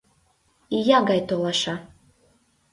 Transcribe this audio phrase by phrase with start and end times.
[0.77, 1.75] —Ия гай толаша.